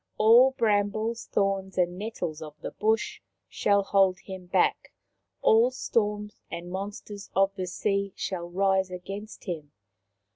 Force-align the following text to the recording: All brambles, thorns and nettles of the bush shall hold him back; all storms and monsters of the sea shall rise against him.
All 0.17 0.55
brambles, 0.57 1.27
thorns 1.31 1.77
and 1.77 1.95
nettles 1.99 2.41
of 2.41 2.59
the 2.59 2.71
bush 2.71 3.21
shall 3.47 3.83
hold 3.83 4.17
him 4.21 4.47
back; 4.47 4.91
all 5.43 5.69
storms 5.69 6.41
and 6.49 6.71
monsters 6.71 7.29
of 7.35 7.53
the 7.53 7.67
sea 7.67 8.11
shall 8.15 8.49
rise 8.49 8.89
against 8.89 9.43
him. 9.43 9.73